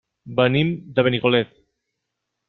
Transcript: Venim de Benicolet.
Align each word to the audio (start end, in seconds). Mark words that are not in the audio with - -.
Venim 0.37 0.71
de 0.99 1.05
Benicolet. 1.07 1.53